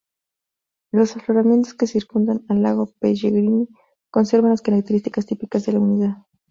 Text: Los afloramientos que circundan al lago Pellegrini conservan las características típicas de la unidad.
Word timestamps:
Los 0.91 1.15
afloramientos 1.15 1.75
que 1.75 1.85
circundan 1.85 2.43
al 2.49 2.63
lago 2.63 2.87
Pellegrini 2.99 3.67
conservan 4.09 4.49
las 4.49 4.63
características 4.63 5.27
típicas 5.27 5.67
de 5.67 5.73
la 5.73 5.79
unidad. 5.79 6.25